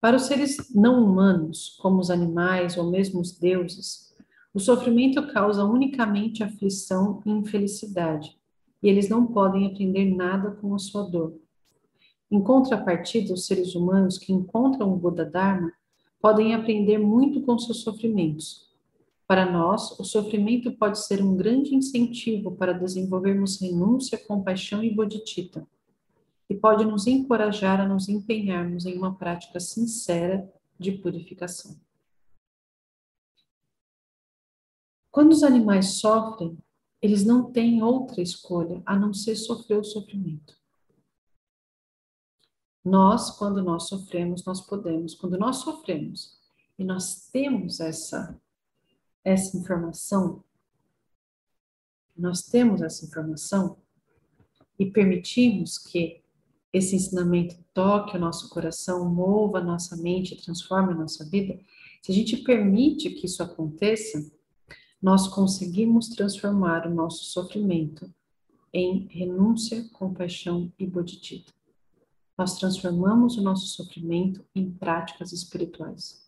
[0.00, 4.14] Para os seres não humanos, como os animais ou mesmo os deuses,
[4.54, 8.38] o sofrimento causa unicamente aflição e infelicidade,
[8.80, 11.34] e eles não podem aprender nada com a sua dor.
[12.30, 15.72] Em contrapartida, os seres humanos que encontram o Buda Dharma
[16.20, 18.68] podem aprender muito com seus sofrimentos.
[19.26, 25.66] Para nós, o sofrimento pode ser um grande incentivo para desenvolvermos renúncia, compaixão e bodhicitta
[26.48, 31.78] e pode nos encorajar a nos empenharmos em uma prática sincera de purificação.
[35.10, 36.56] Quando os animais sofrem,
[37.02, 40.56] eles não têm outra escolha a não ser sofrer o sofrimento.
[42.84, 46.38] Nós, quando nós sofremos, nós podemos, quando nós sofremos
[46.78, 48.40] e nós temos essa
[49.24, 50.42] essa informação,
[52.16, 53.78] nós temos essa informação
[54.78, 56.22] e permitimos que
[56.72, 61.58] esse ensinamento toque o nosso coração, mova a nossa mente, transforme a nossa vida,
[62.02, 64.30] se a gente permite que isso aconteça,
[65.00, 68.12] nós conseguimos transformar o nosso sofrimento
[68.72, 71.52] em renúncia, compaixão e bodhicitta.
[72.36, 76.26] Nós transformamos o nosso sofrimento em práticas espirituais.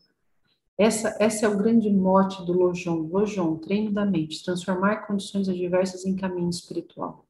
[0.76, 6.06] Essa, essa é o grande mote do Lojon, Lojon, treino da mente, transformar condições adversas
[6.06, 7.26] em caminho espiritual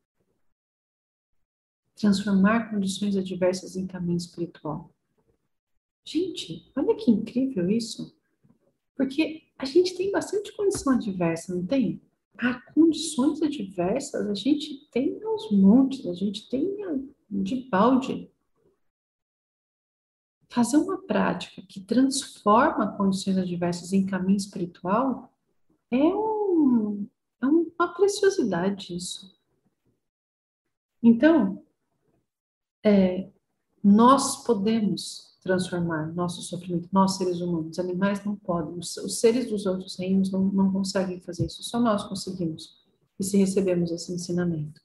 [2.00, 4.90] transformar condições adversas em caminho espiritual.
[6.02, 8.16] Gente, olha que incrível isso.
[8.96, 12.00] Porque a gente tem bastante condição adversa, não tem?
[12.38, 16.78] Há condições adversas, a gente tem aos montes, a gente tem
[17.30, 18.30] de balde.
[20.48, 25.32] Fazer uma prática que transforma condições adversas em caminho espiritual
[25.90, 27.06] é, um,
[27.42, 29.38] é uma preciosidade isso.
[31.02, 31.62] Então,
[32.84, 33.28] é,
[33.82, 39.64] nós podemos transformar nosso sofrimento, nós seres humanos, animais não podem, os, os seres dos
[39.64, 42.78] outros reinos não, não conseguem fazer isso, só nós conseguimos,
[43.18, 44.80] e se recebemos esse ensinamento.